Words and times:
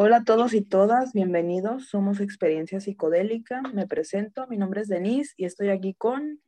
Hola 0.00 0.18
a 0.18 0.24
todos 0.24 0.54
y 0.54 0.60
todas, 0.60 1.12
bienvenidos. 1.12 1.88
Somos 1.88 2.20
Experiencia 2.20 2.78
Psicodélica. 2.78 3.62
Me 3.74 3.88
presento, 3.88 4.46
mi 4.46 4.56
nombre 4.56 4.82
es 4.82 4.86
Denise 4.86 5.34
y 5.36 5.44
estoy 5.44 5.70
aquí 5.70 5.92
con... 5.92 6.40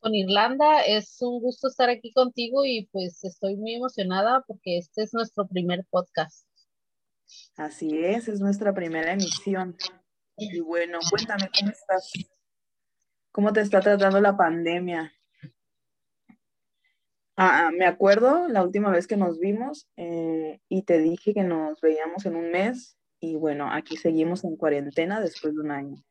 Con 0.00 0.14
Irlanda, 0.14 0.82
es 0.82 1.16
un 1.22 1.40
gusto 1.40 1.68
estar 1.68 1.88
aquí 1.88 2.12
contigo 2.12 2.66
y 2.66 2.90
pues 2.92 3.24
estoy 3.24 3.56
muy 3.56 3.76
emocionada 3.76 4.44
porque 4.46 4.76
este 4.76 5.02
es 5.02 5.14
nuestro 5.14 5.48
primer 5.48 5.86
podcast. 5.88 6.46
Así 7.56 8.04
es, 8.04 8.28
es 8.28 8.38
nuestra 8.42 8.74
primera 8.74 9.14
emisión. 9.14 9.78
Y 10.36 10.60
bueno, 10.60 10.98
cuéntame, 11.08 11.48
¿cómo 11.58 11.70
estás? 11.70 12.12
¿Cómo 13.32 13.50
te 13.54 13.62
está 13.62 13.80
tratando 13.80 14.20
la 14.20 14.36
pandemia? 14.36 15.10
Ah, 17.42 17.68
ah, 17.68 17.70
me 17.70 17.86
acuerdo 17.86 18.48
la 18.48 18.62
última 18.62 18.90
vez 18.90 19.06
que 19.06 19.16
nos 19.16 19.38
vimos 19.38 19.88
eh, 19.96 20.60
y 20.68 20.82
te 20.82 20.98
dije 20.98 21.32
que 21.32 21.42
nos 21.42 21.80
veíamos 21.80 22.26
en 22.26 22.36
un 22.36 22.50
mes 22.50 22.98
y 23.18 23.36
bueno, 23.36 23.72
aquí 23.72 23.96
seguimos 23.96 24.44
en 24.44 24.56
cuarentena 24.56 25.22
después 25.22 25.54
de 25.54 25.62
un 25.62 25.70
año. 25.70 26.04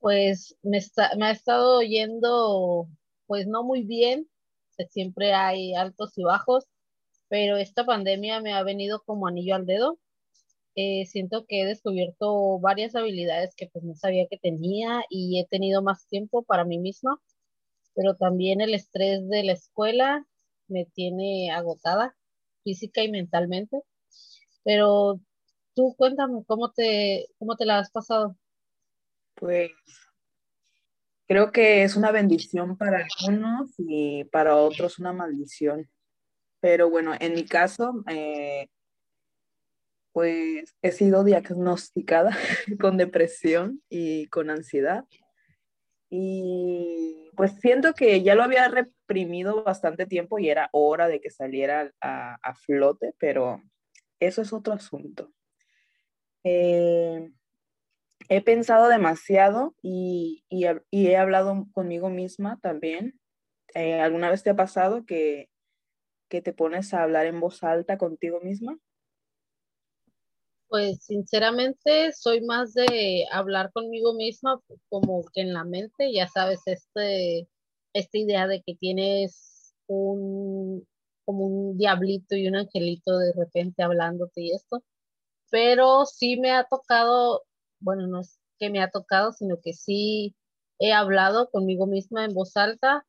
Pues 0.00 0.58
me, 0.64 0.80
me 1.18 1.26
ha 1.26 1.30
estado 1.30 1.82
yendo 1.82 2.88
pues 3.28 3.46
no 3.46 3.62
muy 3.62 3.84
bien, 3.84 4.28
siempre 4.90 5.34
hay 5.34 5.76
altos 5.76 6.18
y 6.18 6.24
bajos, 6.24 6.64
pero 7.28 7.56
esta 7.56 7.86
pandemia 7.86 8.40
me 8.40 8.54
ha 8.54 8.64
venido 8.64 9.04
como 9.06 9.28
anillo 9.28 9.54
al 9.54 9.66
dedo. 9.66 10.00
Eh, 10.74 11.06
siento 11.06 11.46
que 11.46 11.60
he 11.60 11.64
descubierto 11.64 12.58
varias 12.58 12.96
habilidades 12.96 13.54
que 13.54 13.68
pues 13.68 13.84
no 13.84 13.94
sabía 13.94 14.26
que 14.28 14.38
tenía 14.38 15.04
y 15.08 15.38
he 15.38 15.46
tenido 15.46 15.80
más 15.80 16.08
tiempo 16.08 16.42
para 16.42 16.64
mí 16.64 16.80
misma 16.80 17.20
pero 17.94 18.16
también 18.16 18.60
el 18.60 18.74
estrés 18.74 19.28
de 19.28 19.44
la 19.44 19.52
escuela 19.52 20.26
me 20.68 20.84
tiene 20.86 21.50
agotada 21.50 22.16
física 22.62 23.02
y 23.02 23.10
mentalmente. 23.10 23.82
Pero 24.64 25.20
tú 25.74 25.94
cuéntame, 25.96 26.42
¿cómo 26.46 26.72
te, 26.72 27.28
cómo 27.38 27.56
te 27.56 27.66
la 27.66 27.78
has 27.78 27.90
pasado? 27.90 28.36
Pues 29.34 29.70
creo 31.26 31.52
que 31.52 31.82
es 31.82 31.96
una 31.96 32.12
bendición 32.12 32.76
para 32.76 33.04
algunos 33.04 33.70
y 33.78 34.24
para 34.24 34.56
otros 34.56 34.98
una 34.98 35.12
maldición. 35.12 35.88
Pero 36.60 36.88
bueno, 36.88 37.12
en 37.20 37.34
mi 37.34 37.44
caso, 37.44 38.02
eh, 38.08 38.68
pues 40.12 40.74
he 40.80 40.92
sido 40.92 41.24
diagnosticada 41.24 42.30
con 42.80 42.96
depresión 42.96 43.82
y 43.90 44.26
con 44.28 44.48
ansiedad. 44.48 45.04
Y 46.08 46.93
pues 47.36 47.52
siento 47.60 47.94
que 47.94 48.22
ya 48.22 48.34
lo 48.34 48.42
había 48.42 48.68
reprimido 48.68 49.64
bastante 49.64 50.06
tiempo 50.06 50.38
y 50.38 50.48
era 50.48 50.68
hora 50.72 51.08
de 51.08 51.20
que 51.20 51.30
saliera 51.30 51.92
a, 52.00 52.54
flote, 52.54 53.14
pero 53.18 53.62
eso 54.20 54.42
es 54.42 54.52
otro 54.52 54.72
asunto. 54.72 55.32
Eh, 56.44 57.30
he 58.28 58.42
pensado 58.42 58.88
demasiado 58.88 59.74
y, 59.82 60.44
he 60.50 61.16
hablado 61.16 61.66
conmigo 61.72 62.10
misma 62.10 62.58
también. 62.60 63.18
Eh, 63.74 64.00
¿Alguna 64.00 64.30
vez 64.30 64.42
te 64.42 64.50
ha 64.50 64.56
pasado 64.56 65.04
que, 65.04 65.50
que 66.28 66.42
te 66.42 66.52
pones 66.52 66.94
a 66.94 67.02
hablar 67.02 67.26
en 67.26 67.40
voz 67.40 67.62
alta 67.62 67.98
contigo 67.98 68.40
misma? 68.40 68.78
Pues 70.74 71.04
sinceramente 71.04 72.12
soy 72.12 72.40
más 72.40 72.74
de 72.74 73.26
hablar 73.30 73.70
conmigo 73.72 74.12
misma 74.12 74.60
como 74.88 75.24
que 75.32 75.42
en 75.42 75.52
la 75.52 75.62
mente, 75.62 76.12
ya 76.12 76.26
sabes, 76.26 76.62
este, 76.66 77.48
esta 77.92 78.18
idea 78.18 78.48
de 78.48 78.60
que 78.60 78.74
tienes 78.74 79.72
un, 79.86 80.84
como 81.24 81.46
un 81.46 81.78
diablito 81.78 82.34
y 82.34 82.48
un 82.48 82.56
angelito 82.56 83.18
de 83.18 83.32
repente 83.34 83.84
hablándote 83.84 84.42
y 84.42 84.52
esto, 84.52 84.82
pero 85.48 86.06
sí 86.06 86.40
me 86.40 86.50
ha 86.50 86.64
tocado, 86.64 87.44
bueno, 87.78 88.08
no 88.08 88.22
es 88.22 88.40
que 88.58 88.68
me 88.68 88.82
ha 88.82 88.90
tocado, 88.90 89.30
sino 89.32 89.60
que 89.62 89.74
sí 89.74 90.34
he 90.80 90.92
hablado 90.92 91.50
conmigo 91.50 91.86
misma 91.86 92.24
en 92.24 92.34
voz 92.34 92.56
alta. 92.56 93.06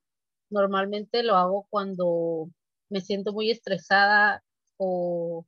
Normalmente 0.51 1.23
lo 1.23 1.35
hago 1.35 1.65
cuando 1.71 2.47
me 2.89 3.01
siento 3.01 3.33
muy 3.33 3.49
estresada 3.49 4.43
o 4.77 5.47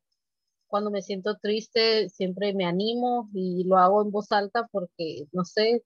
cuando 0.68 0.92
me 0.92 1.02
siento 1.02 1.38
triste 1.38 2.10
siempre 2.10 2.54
me 2.54 2.66
animo 2.66 3.30
y 3.34 3.64
lo 3.66 3.78
hago 3.78 4.02
en 4.02 4.12
voz 4.12 4.32
alta 4.32 4.68
porque, 4.72 5.28
no 5.32 5.46
sé, 5.46 5.84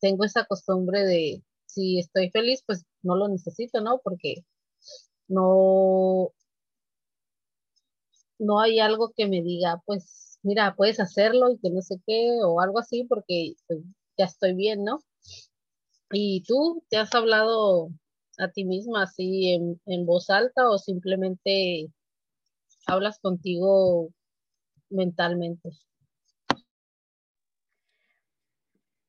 tengo 0.00 0.24
esa 0.24 0.44
costumbre 0.44 1.04
de 1.04 1.42
si 1.66 1.98
estoy 1.98 2.30
feliz, 2.30 2.62
pues 2.66 2.84
no 3.02 3.16
lo 3.16 3.28
necesito, 3.28 3.80
¿no? 3.80 4.00
Porque 4.02 4.44
no, 5.28 6.32
no 8.38 8.60
hay 8.60 8.80
algo 8.80 9.12
que 9.16 9.28
me 9.28 9.42
diga, 9.42 9.82
pues 9.86 10.38
mira, 10.42 10.74
puedes 10.76 11.00
hacerlo 11.00 11.50
y 11.50 11.58
que 11.58 11.70
no 11.70 11.82
sé 11.82 11.96
qué, 12.06 12.38
o 12.44 12.60
algo 12.60 12.78
así, 12.78 13.04
porque 13.04 13.54
pues, 13.66 13.80
ya 14.18 14.26
estoy 14.26 14.54
bien, 14.54 14.84
¿no? 14.84 15.00
¿Y 16.12 16.42
tú 16.44 16.84
te 16.88 16.98
has 16.98 17.14
hablado 17.14 17.90
a 18.38 18.48
ti 18.50 18.64
misma 18.64 19.04
así 19.04 19.50
en, 19.52 19.80
en 19.86 20.06
voz 20.06 20.30
alta 20.30 20.70
o 20.70 20.78
simplemente 20.78 21.90
hablas 22.86 23.18
contigo 23.18 24.10
mentalmente? 24.88 25.70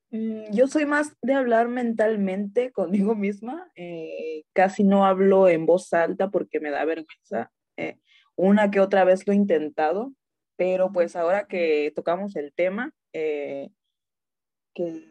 Mm, 0.10 0.52
yo 0.52 0.68
soy 0.68 0.86
más 0.86 1.16
de 1.22 1.34
hablar 1.34 1.68
mentalmente 1.68 2.72
conmigo 2.72 3.16
misma. 3.16 3.72
Eh, 3.76 4.44
casi 4.54 4.84
no 4.84 5.06
hablo 5.06 5.50
en 5.50 5.66
voz 5.66 5.94
alta 5.94 6.30
porque 6.30 6.60
me 6.60 6.72
da 6.72 6.86
vergüenza. 6.86 7.52
Eh, 7.78 8.00
una 8.36 8.72
que 8.72 8.80
otra 8.80 9.04
vez 9.04 9.28
lo 9.28 9.34
he 9.34 9.36
intentado, 9.36 10.14
pero 10.56 10.92
pues 10.92 11.16
ahora 11.16 11.48
que 11.48 11.92
tocamos 11.96 12.36
el 12.36 12.54
tema, 12.54 12.94
eh, 13.14 13.70
que, 14.74 15.10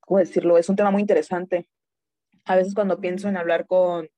¿cómo 0.00 0.18
decirlo? 0.20 0.58
Es 0.58 0.68
un 0.68 0.76
tema 0.76 0.90
muy 0.90 1.00
interesante. 1.00 1.68
A 2.44 2.56
veces 2.56 2.74
cuando 2.74 3.00
pienso 3.00 3.28
en 3.28 3.36
hablar 3.36 3.66
con, 3.66 4.08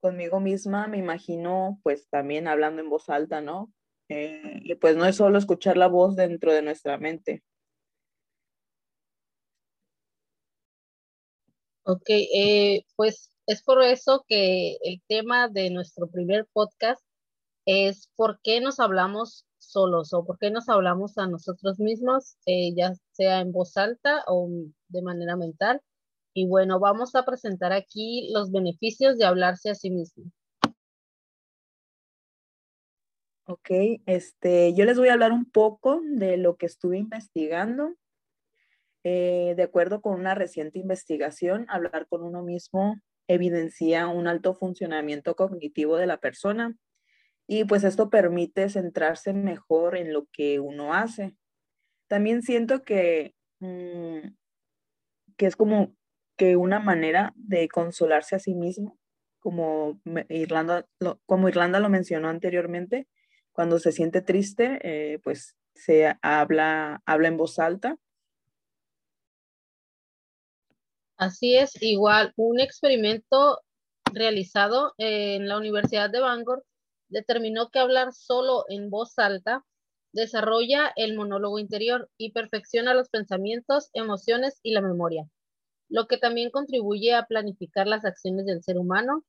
conmigo 0.00 0.40
misma, 0.40 0.86
me 0.88 0.98
imagino 0.98 1.80
pues 1.82 2.08
también 2.08 2.48
hablando 2.48 2.82
en 2.82 2.90
voz 2.90 3.08
alta, 3.08 3.40
¿no? 3.40 3.72
Eh, 4.08 4.60
y 4.62 4.74
pues 4.76 4.96
no 4.96 5.06
es 5.06 5.16
solo 5.16 5.38
escuchar 5.38 5.76
la 5.76 5.88
voz 5.88 6.16
dentro 6.16 6.52
de 6.52 6.62
nuestra 6.62 6.98
mente. 6.98 7.42
Ok, 11.84 12.04
eh, 12.10 12.84
pues 12.96 13.30
es 13.46 13.62
por 13.62 13.82
eso 13.82 14.24
que 14.28 14.76
el 14.82 15.02
tema 15.08 15.48
de 15.48 15.70
nuestro 15.70 16.08
primer 16.10 16.46
podcast 16.52 17.02
es 17.64 18.10
por 18.16 18.40
qué 18.42 18.60
nos 18.60 18.78
hablamos 18.80 19.46
solos 19.58 20.12
o 20.12 20.24
por 20.24 20.38
qué 20.38 20.50
nos 20.50 20.68
hablamos 20.68 21.18
a 21.18 21.26
nosotros 21.26 21.78
mismos, 21.78 22.36
eh, 22.46 22.74
ya 22.74 22.92
sea 23.12 23.40
en 23.40 23.52
voz 23.52 23.76
alta 23.76 24.24
o 24.26 24.50
de 24.88 25.02
manera 25.02 25.36
mental. 25.36 25.80
Y 26.38 26.46
bueno, 26.46 26.78
vamos 26.78 27.16
a 27.16 27.24
presentar 27.24 27.72
aquí 27.72 28.30
los 28.32 28.52
beneficios 28.52 29.18
de 29.18 29.24
hablarse 29.24 29.70
a 29.70 29.74
sí 29.74 29.90
mismo. 29.90 30.30
Ok, 33.44 33.70
este, 34.06 34.72
yo 34.74 34.84
les 34.84 34.96
voy 34.96 35.08
a 35.08 35.14
hablar 35.14 35.32
un 35.32 35.50
poco 35.50 36.00
de 36.04 36.36
lo 36.36 36.56
que 36.56 36.66
estuve 36.66 36.96
investigando. 36.96 37.96
Eh, 39.02 39.54
de 39.56 39.62
acuerdo 39.64 40.00
con 40.00 40.14
una 40.14 40.36
reciente 40.36 40.78
investigación, 40.78 41.66
hablar 41.68 42.06
con 42.06 42.22
uno 42.22 42.44
mismo 42.44 42.94
evidencia 43.26 44.06
un 44.06 44.28
alto 44.28 44.54
funcionamiento 44.54 45.34
cognitivo 45.34 45.96
de 45.96 46.06
la 46.06 46.18
persona 46.18 46.76
y 47.48 47.64
pues 47.64 47.82
esto 47.82 48.10
permite 48.10 48.68
centrarse 48.68 49.32
mejor 49.32 49.96
en 49.96 50.12
lo 50.12 50.26
que 50.32 50.60
uno 50.60 50.94
hace. 50.94 51.36
También 52.06 52.42
siento 52.42 52.84
que, 52.84 53.34
mm, 53.58 54.28
que 55.36 55.46
es 55.46 55.56
como 55.56 55.96
que 56.38 56.56
una 56.56 56.80
manera 56.80 57.34
de 57.36 57.68
consolarse 57.68 58.36
a 58.36 58.38
sí 58.38 58.54
mismo, 58.54 58.98
como 59.40 60.00
Irlanda, 60.30 60.86
como 61.26 61.48
Irlanda 61.48 61.80
lo 61.80 61.90
mencionó 61.90 62.28
anteriormente, 62.28 63.06
cuando 63.52 63.78
se 63.78 63.92
siente 63.92 64.22
triste, 64.22 64.78
eh, 64.82 65.18
pues 65.18 65.56
se 65.74 66.16
habla, 66.22 67.02
habla 67.04 67.28
en 67.28 67.36
voz 67.36 67.58
alta. 67.58 67.98
Así 71.16 71.56
es, 71.56 71.82
igual 71.82 72.32
un 72.36 72.60
experimento 72.60 73.60
realizado 74.14 74.94
en 74.96 75.48
la 75.48 75.58
Universidad 75.58 76.08
de 76.08 76.20
Bangor 76.20 76.64
determinó 77.08 77.68
que 77.70 77.80
hablar 77.80 78.12
solo 78.12 78.64
en 78.68 78.90
voz 78.90 79.18
alta 79.18 79.64
desarrolla 80.12 80.92
el 80.96 81.16
monólogo 81.16 81.58
interior 81.58 82.08
y 82.16 82.32
perfecciona 82.32 82.94
los 82.94 83.08
pensamientos, 83.08 83.90
emociones 83.92 84.60
y 84.62 84.72
la 84.72 84.80
memoria, 84.80 85.28
lo 85.88 86.06
que 86.06 86.18
también 86.18 86.50
contribuye 86.50 87.14
a 87.14 87.26
planificar 87.26 87.86
las 87.86 88.04
acciones 88.04 88.46
del 88.46 88.62
ser 88.62 88.78
humano 88.78 89.24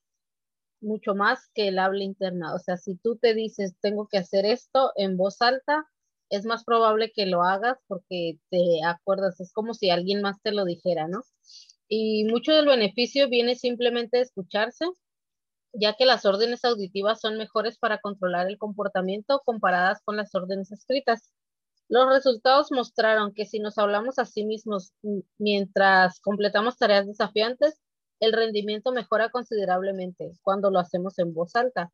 mucho 0.82 1.16
más 1.16 1.50
que 1.54 1.68
el 1.70 1.80
habla 1.80 2.04
interna. 2.04 2.54
O 2.54 2.60
sea, 2.60 2.78
si 2.78 2.96
tú 2.96 3.18
te 3.18 3.34
dices, 3.34 3.76
tengo 3.82 4.08
que 4.08 4.18
hacer 4.18 4.46
esto 4.46 4.92
en 4.96 5.18
voz 5.18 5.42
alta, 5.42 5.86
es 6.30 6.46
más 6.46 6.64
probable 6.64 7.12
que 7.12 7.26
lo 7.26 7.44
hagas 7.44 7.78
porque 7.88 8.40
te 8.50 8.84
acuerdas, 8.86 9.40
es 9.40 9.52
como 9.54 9.74
si 9.74 9.90
alguien 9.90 10.22
más 10.22 10.42
te 10.42 10.52
lo 10.52 10.66
dijera, 10.66 11.08
¿no? 11.08 11.22
Y 11.90 12.26
mucho 12.26 12.54
del 12.54 12.68
beneficio 12.68 13.30
viene 13.30 13.56
simplemente 13.56 14.18
de 14.18 14.24
escucharse. 14.24 14.86
ya 15.74 15.96
que 15.96 16.06
las 16.06 16.26
órdenes 16.26 16.64
auditivas 16.66 17.22
son 17.22 17.38
mejores 17.38 17.78
para 17.80 18.00
controlar 18.00 18.48
el 18.48 18.58
comportamiento 18.60 19.42
comparadas 19.46 20.02
con 20.04 20.16
las 20.18 20.34
órdenes 20.36 20.72
escritas. 20.72 21.32
Los 21.89 22.07
resultados 22.07 22.71
mostraron 22.71 23.33
que 23.33 23.45
si 23.45 23.59
nos 23.59 23.80
hablamos 23.80 24.19
a 24.19 24.25
sí 24.25 24.45
mismos 24.45 24.94
mientras 25.39 26.21
completamos 26.21 26.77
tareas 26.77 27.07
desafiantes, 27.07 27.81
el 28.19 28.31
rendimiento 28.33 28.91
mejora 28.91 29.30
considerablemente 29.30 30.31
cuando 30.44 30.69
lo 30.69 30.80
hacemos 30.80 31.18
en 31.18 31.33
voz 31.33 31.56
alta. 31.56 31.91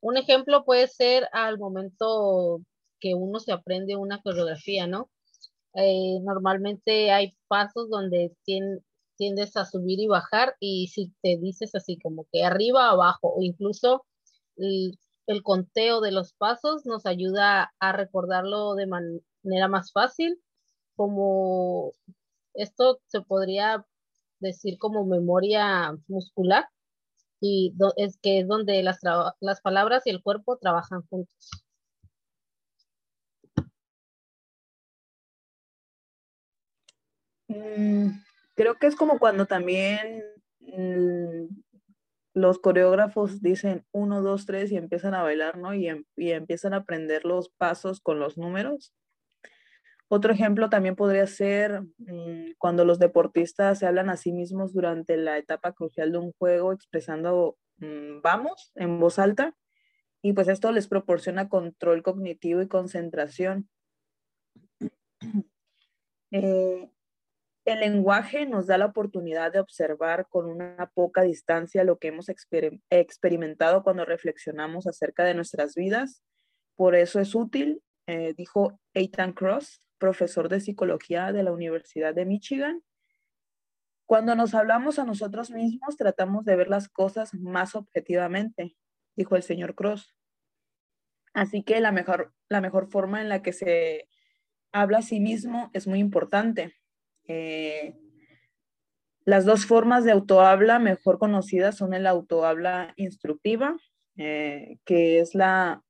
Un 0.00 0.16
ejemplo 0.16 0.64
puede 0.64 0.86
ser 0.86 1.28
al 1.32 1.58
momento 1.58 2.60
que 3.00 3.14
uno 3.14 3.40
se 3.40 3.52
aprende 3.52 3.96
una 3.96 4.22
coreografía, 4.22 4.86
¿no? 4.86 5.10
Eh, 5.74 6.20
normalmente 6.22 7.10
hay 7.10 7.36
pasos 7.48 7.90
donde 7.90 8.32
tiendes 8.44 9.56
a 9.56 9.64
subir 9.64 9.98
y 9.98 10.06
bajar 10.06 10.54
y 10.60 10.88
si 10.88 11.12
te 11.22 11.38
dices 11.38 11.74
así 11.74 11.98
como 11.98 12.26
que 12.30 12.44
arriba, 12.44 12.88
abajo 12.88 13.34
o 13.34 13.42
incluso 13.42 14.06
el, 15.26 15.42
conteo 15.42 16.00
de 16.00 16.12
los 16.12 16.32
pasos 16.34 16.86
nos 16.86 17.06
ayuda 17.06 17.74
a 17.78 17.92
recordarlo 17.92 18.74
de 18.74 18.86
manera 18.86 19.68
más 19.68 19.92
fácil, 19.92 20.40
como 20.96 21.92
esto 22.54 23.00
se 23.06 23.20
podría 23.22 23.86
decir 24.40 24.78
como 24.78 25.04
memoria 25.06 25.96
muscular 26.08 26.68
y 27.40 27.74
es 27.96 28.18
que 28.22 28.40
es 28.40 28.48
donde 28.48 28.82
las, 28.82 29.00
las 29.40 29.60
palabras 29.60 30.06
y 30.06 30.10
el 30.10 30.22
cuerpo 30.22 30.56
trabajan 30.58 31.02
juntos. 31.02 31.50
Mm, 37.48 38.10
creo 38.54 38.76
que 38.78 38.86
es 38.86 38.96
como 38.96 39.18
cuando 39.18 39.46
también 39.46 40.22
mm, 40.60 41.63
los 42.34 42.58
coreógrafos 42.58 43.40
dicen 43.40 43.84
uno, 43.92 44.22
dos, 44.22 44.46
tres 44.46 44.70
y 44.72 44.76
empiezan 44.76 45.14
a 45.14 45.22
bailar, 45.22 45.56
¿no? 45.56 45.72
Y, 45.74 45.88
em, 45.88 46.04
y, 46.16 46.32
empiezan 46.32 46.74
a 46.74 46.78
aprender 46.78 47.24
los 47.24 47.48
pasos 47.48 48.00
con 48.00 48.18
los 48.18 48.36
números. 48.36 48.92
Otro 50.08 50.32
ejemplo 50.32 50.68
también 50.68 50.96
podría 50.96 51.26
ser 51.26 51.82
mm, 51.98 52.52
cuando 52.58 52.84
los 52.84 52.98
deportistas 52.98 53.78
se 53.78 53.86
hablan 53.86 54.10
a 54.10 54.16
sí 54.16 54.32
mismos 54.32 54.74
durante 54.74 55.16
la 55.16 55.38
etapa 55.38 55.72
crucial 55.72 56.12
de 56.12 56.18
un 56.18 56.32
juego 56.32 56.72
expresando 56.72 57.56
vamos 58.22 58.72
en 58.76 59.00
voz 59.00 59.18
alta 59.18 59.54
y 60.22 60.32
pues 60.32 60.48
esto 60.48 60.72
les 60.72 60.88
proporciona 60.88 61.48
control 61.48 62.02
cognitivo 62.02 62.62
y 62.62 62.68
concentración. 62.68 63.68
Eh, 66.36 66.90
el 67.64 67.80
lenguaje 67.80 68.46
nos 68.46 68.66
da 68.66 68.76
la 68.76 68.86
oportunidad 68.86 69.52
de 69.52 69.60
observar 69.60 70.26
con 70.28 70.46
una 70.46 70.90
poca 70.94 71.22
distancia 71.22 71.84
lo 71.84 71.98
que 71.98 72.08
hemos 72.08 72.28
experimentado 72.28 73.82
cuando 73.82 74.04
reflexionamos 74.04 74.86
acerca 74.86 75.24
de 75.24 75.34
nuestras 75.34 75.74
vidas. 75.74 76.22
Por 76.76 76.94
eso 76.94 77.20
es 77.20 77.34
útil, 77.34 77.82
eh, 78.06 78.34
dijo 78.36 78.78
Ethan 78.92 79.32
Cross, 79.32 79.80
profesor 79.98 80.50
de 80.50 80.60
psicología 80.60 81.32
de 81.32 81.42
la 81.42 81.52
Universidad 81.52 82.14
de 82.14 82.26
Michigan. 82.26 82.82
Cuando 84.06 84.34
nos 84.34 84.54
hablamos 84.54 84.98
a 84.98 85.06
nosotros 85.06 85.50
mismos, 85.50 85.96
tratamos 85.96 86.44
de 86.44 86.56
ver 86.56 86.68
las 86.68 86.90
cosas 86.90 87.32
más 87.32 87.74
objetivamente, 87.74 88.76
dijo 89.16 89.36
el 89.36 89.42
señor 89.42 89.74
Cross. 89.74 90.14
Así 91.32 91.62
que 91.62 91.80
la 91.80 91.92
mejor, 91.92 92.34
la 92.50 92.60
mejor 92.60 92.90
forma 92.90 93.22
en 93.22 93.30
la 93.30 93.40
que 93.40 93.54
se 93.54 94.06
habla 94.70 94.98
a 94.98 95.02
sí 95.02 95.18
mismo 95.20 95.70
es 95.72 95.86
muy 95.86 95.98
importante. 95.98 96.74
Eh, 97.26 97.94
las 99.24 99.44
dos 99.44 99.64
formas 99.66 100.04
de 100.04 100.12
autohabla 100.12 100.78
mejor 100.78 101.18
conocidas 101.18 101.76
son 101.76 101.94
el 101.94 102.06
autohabla 102.06 102.92
instructiva, 102.96 103.76
eh, 104.16 104.78
que, 104.84 105.18
es 105.20 105.34
la, 105.34 105.82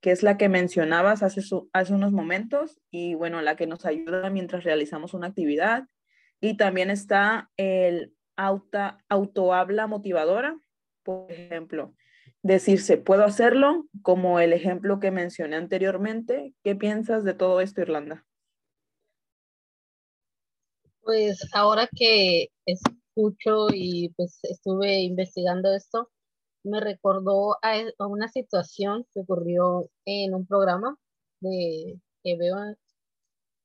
que 0.00 0.10
es 0.10 0.22
la 0.22 0.38
que 0.38 0.48
mencionabas 0.48 1.22
hace, 1.22 1.42
unos 1.92 2.12
momentos 2.12 2.80
y 2.90 3.14
bueno, 3.14 3.42
la 3.42 3.56
que 3.56 3.66
nos 3.66 3.84
ayuda 3.84 4.30
mientras 4.30 4.64
realizamos 4.64 5.12
una 5.12 5.28
actividad. 5.28 5.84
Y 6.40 6.56
también 6.56 6.90
está 6.90 7.50
el 7.56 8.14
auto, 8.36 8.78
autohabla 9.08 9.86
motivadora, 9.86 10.58
por 11.02 11.30
ejemplo, 11.30 11.94
decirse, 12.42 12.96
puedo 12.96 13.24
hacerlo, 13.24 13.86
como 14.02 14.40
el 14.40 14.52
ejemplo 14.52 14.98
que 14.98 15.10
mencioné 15.10 15.56
anteriormente. 15.56 16.54
¿Qué 16.64 16.74
piensas 16.74 17.24
de 17.24 17.34
todo 17.34 17.60
esto, 17.60 17.82
Irlanda? 17.82 18.24
Pues 21.06 21.38
ahora 21.52 21.88
que 21.96 22.48
escucho 22.66 23.68
y 23.72 24.08
pues 24.16 24.40
estuve 24.42 25.02
investigando 25.02 25.72
esto, 25.72 26.10
me 26.64 26.80
recordó 26.80 27.58
a, 27.62 27.84
una 28.08 28.26
situación 28.26 29.06
que 29.14 29.20
ocurrió 29.20 29.88
en 30.04 30.34
un 30.34 30.46
programa 30.48 30.98
de, 31.38 32.00
que 32.24 32.36
veo 32.36 32.56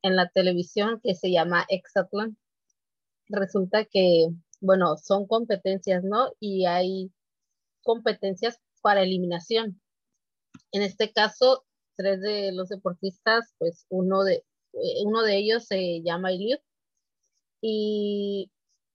en 0.03 0.15
la 0.15 0.29
televisión 0.29 1.01
que 1.01 1.15
se 1.15 1.31
llama 1.31 1.65
Exatlan. 1.67 2.37
Resulta 3.27 3.85
que, 3.85 4.27
bueno, 4.59 4.97
son 4.97 5.25
competencias, 5.25 6.03
¿no? 6.03 6.33
Y 6.39 6.67
hay 6.67 7.11
competencias 7.81 8.59
para 8.83 9.01
eliminación. 9.01 9.81
En 10.71 10.83
este 10.83 11.11
caso, 11.11 11.65
tres 11.95 12.21
de 12.21 12.51
los 12.51 12.69
deportistas, 12.69 13.55
pues 13.57 13.87
uno 13.89 14.23
de, 14.23 14.45
eh, 14.73 15.03
uno 15.05 15.23
de 15.23 15.37
ellos 15.37 15.65
se 15.65 16.03
llama 16.03 16.31
Eliud 16.31 16.59
y 17.61 18.51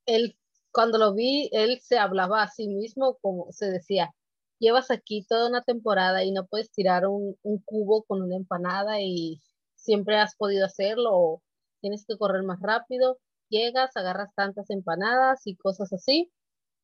él, 0.07 0.37
cuando 0.73 0.99
lo 0.99 1.15
vi, 1.15 1.49
él 1.53 1.81
se 1.83 1.99
hablaba 1.99 2.43
a 2.43 2.49
sí 2.49 2.69
mismo 2.69 3.19
como 3.23 3.53
se 3.53 3.67
decía, 3.71 4.15
llevas 4.59 4.91
aquí 4.91 5.25
toda 5.29 5.49
una 5.49 5.63
temporada 5.63 6.25
y 6.25 6.33
no 6.33 6.47
puedes 6.47 6.71
tirar 6.71 7.07
un, 7.07 7.37
cubo 7.65 8.05
con 8.05 8.23
una 8.23 8.37
empanada 8.37 9.01
y 9.01 9.41
siempre 9.77 10.19
has 10.19 10.37
podido 10.37 10.67
hacerlo 10.67 11.43
tienes 11.81 12.05
que 12.07 12.17
correr 12.19 12.43
más 12.43 12.61
rápido, 12.61 13.19
llegas, 13.49 13.97
agarras 13.97 14.35
tantas 14.35 14.71
empanadas 14.71 15.47
y 15.47 15.57
cosas 15.57 15.93
así. 15.93 16.33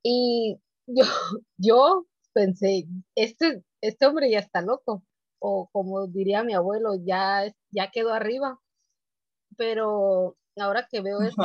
Y 0.02 0.58
yo, 0.87 1.05
yo 1.56 2.06
pensé, 2.32 2.87
este, 3.17 3.64
este 3.81 4.06
hombre 4.06 4.31
ya 4.31 4.38
está 4.38 4.62
loco, 4.62 5.02
o 5.40 5.69
como 5.73 6.06
diría 6.06 6.44
mi 6.44 6.55
abuelo, 6.55 6.94
ya, 7.05 7.52
ya 7.70 7.90
quedó 7.90 8.12
arriba. 8.12 8.61
Pero 9.56 10.37
ahora 10.56 10.87
que 10.90 11.00
veo 11.00 11.20
esto, 11.20 11.43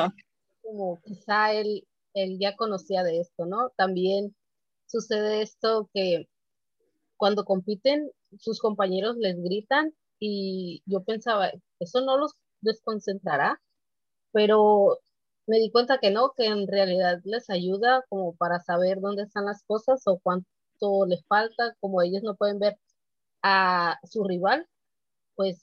como 0.68 1.02
quizá 1.02 1.54
él, 1.54 1.88
él 2.14 2.38
ya 2.40 2.58
conocía 2.58 3.04
de 3.04 3.22
esto, 3.22 3.46
¿no? 3.46 3.70
También 3.78 4.36
sucede 4.86 5.42
esto 5.42 5.90
que 5.94 6.28
cuando 7.18 7.46
compiten, 7.46 8.12
sus 8.38 8.60
compañeros 8.60 9.16
les 9.18 9.42
gritan 9.42 9.94
y 10.20 10.84
yo 10.86 11.04
pensaba, 11.04 11.52
eso 11.80 12.02
no 12.02 12.18
los 12.18 12.34
desconcentrará, 12.62 13.62
pero 14.34 15.00
me 15.48 15.58
di 15.60 15.72
cuenta 15.72 16.00
que 16.00 16.12
no, 16.12 16.34
que 16.36 16.48
en 16.48 16.68
realidad 16.68 17.22
les 17.24 17.50
ayuda 17.50 18.04
como 18.10 18.36
para 18.36 18.60
saber 18.60 19.00
dónde 19.00 19.24
están 19.24 19.46
las 19.46 19.64
cosas 19.64 20.02
o 20.06 20.20
cuánto 20.20 21.06
les 21.08 21.26
falta, 21.28 21.76
como 21.80 22.02
ellos 22.02 22.24
no 22.24 22.36
pueden 22.36 22.60
ver 22.60 22.78
a 23.42 24.00
su 24.04 24.26
rival, 24.26 24.68
pues 25.36 25.62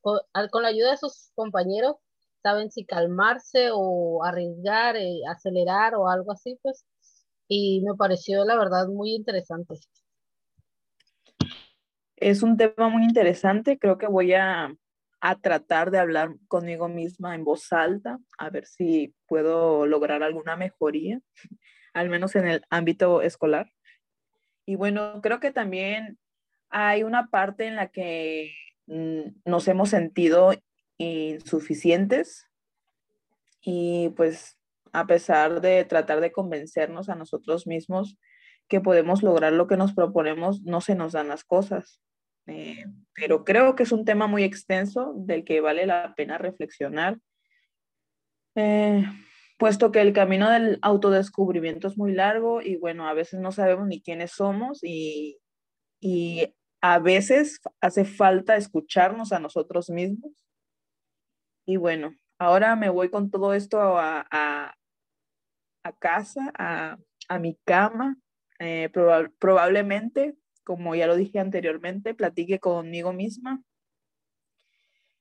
con, 0.00 0.18
con 0.50 0.62
la 0.62 0.68
ayuda 0.68 0.90
de 0.92 0.96
sus 0.96 1.30
compañeros 1.36 1.96
saben 2.44 2.70
si 2.70 2.84
calmarse 2.84 3.70
o 3.72 4.22
arriesgar, 4.22 4.96
eh, 4.96 5.20
acelerar 5.30 5.94
o 5.94 6.10
algo 6.10 6.30
así, 6.32 6.58
pues. 6.62 6.84
Y 7.48 7.80
me 7.80 7.94
pareció, 7.94 8.44
la 8.44 8.58
verdad, 8.58 8.86
muy 8.88 9.14
interesante. 9.14 9.76
Es 12.16 12.42
un 12.42 12.58
tema 12.58 12.90
muy 12.90 13.04
interesante. 13.04 13.78
Creo 13.78 13.96
que 13.96 14.06
voy 14.06 14.34
a, 14.34 14.76
a 15.20 15.40
tratar 15.40 15.90
de 15.90 15.98
hablar 15.98 16.34
conmigo 16.46 16.86
misma 16.86 17.34
en 17.34 17.44
voz 17.44 17.72
alta, 17.72 18.18
a 18.36 18.50
ver 18.50 18.66
si 18.66 19.14
puedo 19.26 19.86
lograr 19.86 20.22
alguna 20.22 20.54
mejoría, 20.54 21.20
al 21.94 22.10
menos 22.10 22.36
en 22.36 22.46
el 22.46 22.62
ámbito 22.68 23.22
escolar. 23.22 23.72
Y 24.66 24.76
bueno, 24.76 25.20
creo 25.22 25.40
que 25.40 25.50
también 25.50 26.18
hay 26.68 27.04
una 27.04 27.28
parte 27.28 27.66
en 27.66 27.76
la 27.76 27.88
que 27.88 28.52
mm, 28.86 29.40
nos 29.46 29.66
hemos 29.66 29.88
sentido 29.88 30.52
insuficientes 30.98 32.48
y 33.60 34.10
pues 34.10 34.58
a 34.92 35.06
pesar 35.06 35.60
de 35.60 35.84
tratar 35.84 36.20
de 36.20 36.32
convencernos 36.32 37.08
a 37.08 37.16
nosotros 37.16 37.66
mismos 37.66 38.16
que 38.68 38.80
podemos 38.80 39.22
lograr 39.22 39.52
lo 39.52 39.66
que 39.66 39.76
nos 39.76 39.92
proponemos, 39.92 40.62
no 40.62 40.80
se 40.80 40.94
nos 40.94 41.12
dan 41.12 41.28
las 41.28 41.44
cosas. 41.44 42.00
Eh, 42.46 42.84
pero 43.14 43.44
creo 43.44 43.74
que 43.74 43.82
es 43.82 43.92
un 43.92 44.04
tema 44.04 44.26
muy 44.26 44.44
extenso 44.44 45.12
del 45.16 45.44
que 45.44 45.60
vale 45.60 45.86
la 45.86 46.14
pena 46.14 46.38
reflexionar, 46.38 47.18
eh, 48.54 49.04
puesto 49.58 49.90
que 49.90 50.00
el 50.00 50.12
camino 50.12 50.50
del 50.50 50.78
autodescubrimiento 50.82 51.88
es 51.88 51.96
muy 51.96 52.12
largo 52.12 52.60
y 52.60 52.76
bueno, 52.76 53.08
a 53.08 53.14
veces 53.14 53.40
no 53.40 53.50
sabemos 53.50 53.86
ni 53.86 54.02
quiénes 54.02 54.32
somos 54.32 54.80
y, 54.82 55.38
y 56.00 56.54
a 56.80 56.98
veces 56.98 57.60
hace 57.80 58.04
falta 58.04 58.56
escucharnos 58.56 59.32
a 59.32 59.40
nosotros 59.40 59.88
mismos 59.90 60.43
y 61.66 61.76
bueno, 61.76 62.14
ahora 62.38 62.76
me 62.76 62.88
voy 62.90 63.10
con 63.10 63.30
todo 63.30 63.54
esto 63.54 63.78
a, 63.80 64.26
a, 64.30 65.92
casa, 65.98 66.52
a, 66.58 66.98
a, 67.28 67.38
mi 67.38 67.56
cama, 67.64 68.16
Eh, 68.60 68.88
probablemente, 69.38 70.36
como 70.62 70.94
ya 70.94 71.06
lo 71.06 71.16
dije 71.16 71.40
anteriormente, 71.40 72.14
platique 72.14 72.60
conmigo 72.60 73.12
misma. 73.12 73.62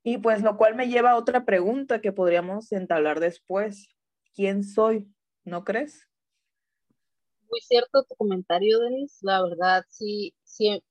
Y 0.03 0.19
pues 0.19 0.43
lo 0.43 0.55
cual 0.55 0.75
me 0.75 0.87
lleva 0.87 1.11
a 1.11 1.17
otra 1.17 1.45
pregunta 1.45 1.99
que 1.99 2.11
podríamos 2.11 2.71
entablar 2.71 3.19
después. 3.19 3.87
¿Quién 4.35 4.63
soy? 4.63 5.07
¿No 5.45 5.63
crees? 5.63 6.07
Muy 7.49 7.59
cierto 7.61 8.03
tu 8.03 8.15
comentario, 8.15 8.79
Denis. 8.79 9.17
La 9.21 9.41
verdad, 9.41 9.83
sí, 9.89 10.33
sí, 10.43 10.83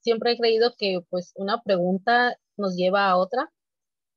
siempre 0.00 0.32
he 0.32 0.38
creído 0.38 0.74
que 0.76 1.00
pues 1.10 1.32
una 1.36 1.62
pregunta 1.62 2.36
nos 2.56 2.74
lleva 2.74 3.08
a 3.08 3.16
otra 3.16 3.52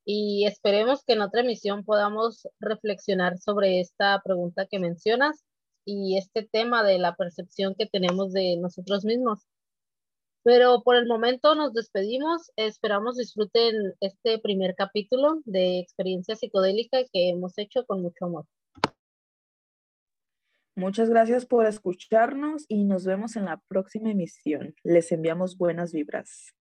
y 0.06 0.46
esperemos 0.46 1.04
que 1.06 1.14
en 1.14 1.22
otra 1.22 1.42
emisión 1.42 1.84
podamos 1.84 2.48
reflexionar 2.60 3.38
sobre 3.38 3.80
esta 3.80 4.22
pregunta 4.24 4.66
que 4.66 4.80
mencionas 4.80 5.44
y 5.86 6.18
este 6.18 6.44
tema 6.44 6.84
de 6.84 7.00
la 7.00 7.16
percepción 7.16 7.76
que 7.76 7.86
tenemos 7.86 8.34
de 8.34 8.58
nosotros 8.58 9.06
mismos. 9.06 9.46
Pero 10.44 10.82
por 10.84 10.96
el 10.96 11.06
momento 11.08 11.54
nos 11.54 11.74
despedimos. 11.74 12.52
Esperamos 12.56 13.18
disfruten 13.18 13.94
este 14.00 14.40
primer 14.40 14.74
capítulo 14.76 15.40
de 15.46 15.80
experiencia 15.80 16.36
psicodélica 16.36 17.04
que 17.14 17.30
hemos 17.30 17.58
hecho 17.58 17.86
con 17.86 18.02
mucho 18.02 18.26
amor. 18.26 18.46
Muchas 20.76 21.10
gracias 21.10 21.46
por 21.46 21.66
escucharnos 21.68 22.66
y 22.68 22.86
nos 22.86 23.06
vemos 23.06 23.36
en 23.36 23.46
la 23.46 23.62
próxima 23.68 24.10
emisión. 24.12 24.74
Les 24.84 25.12
enviamos 25.12 25.58
buenas 25.58 25.92
vibras. 25.92 26.56